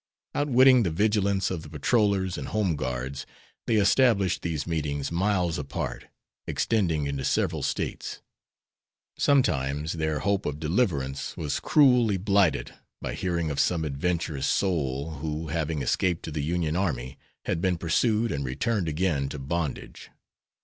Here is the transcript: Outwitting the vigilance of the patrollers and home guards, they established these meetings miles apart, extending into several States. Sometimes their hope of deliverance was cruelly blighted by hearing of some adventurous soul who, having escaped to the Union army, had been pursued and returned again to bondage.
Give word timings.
Outwitting 0.33 0.81
the 0.81 0.89
vigilance 0.89 1.51
of 1.51 1.61
the 1.61 1.69
patrollers 1.69 2.35
and 2.35 2.47
home 2.47 2.75
guards, 2.75 3.27
they 3.67 3.75
established 3.75 4.41
these 4.41 4.65
meetings 4.65 5.11
miles 5.11 5.59
apart, 5.59 6.07
extending 6.47 7.05
into 7.05 7.23
several 7.23 7.61
States. 7.61 8.19
Sometimes 9.19 9.93
their 9.93 10.21
hope 10.21 10.47
of 10.47 10.59
deliverance 10.59 11.37
was 11.37 11.59
cruelly 11.59 12.17
blighted 12.17 12.73
by 12.99 13.13
hearing 13.13 13.51
of 13.51 13.59
some 13.59 13.85
adventurous 13.85 14.47
soul 14.47 15.17
who, 15.19 15.49
having 15.49 15.83
escaped 15.83 16.23
to 16.23 16.31
the 16.31 16.41
Union 16.41 16.75
army, 16.75 17.19
had 17.45 17.61
been 17.61 17.77
pursued 17.77 18.31
and 18.31 18.43
returned 18.43 18.89
again 18.89 19.29
to 19.29 19.37
bondage. 19.37 20.09